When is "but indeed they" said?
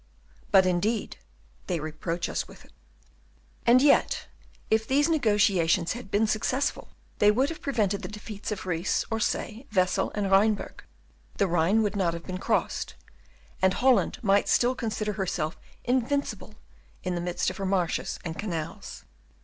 0.49-1.79